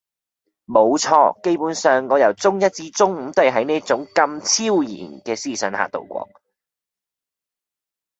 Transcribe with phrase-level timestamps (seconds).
[0.65, 6.27] 冇錯，基本上，我由中一至中五都係喺呢種咁超然嘅思想下度過